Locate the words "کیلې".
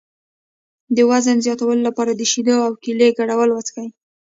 2.83-3.07